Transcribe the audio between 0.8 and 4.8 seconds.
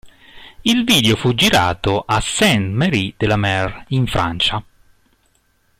video fu girato a Saintes-Maries-de-la-Mer, in Francia.